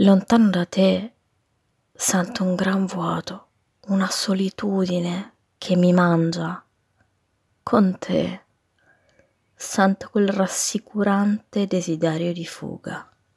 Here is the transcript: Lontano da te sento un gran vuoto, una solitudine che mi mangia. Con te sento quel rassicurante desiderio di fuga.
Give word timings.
Lontano 0.00 0.48
da 0.50 0.64
te 0.64 1.12
sento 1.92 2.44
un 2.44 2.54
gran 2.54 2.86
vuoto, 2.86 3.48
una 3.88 4.08
solitudine 4.08 5.32
che 5.58 5.74
mi 5.74 5.92
mangia. 5.92 6.64
Con 7.64 7.98
te 7.98 8.44
sento 9.56 10.08
quel 10.10 10.28
rassicurante 10.28 11.66
desiderio 11.66 12.32
di 12.32 12.46
fuga. 12.46 13.10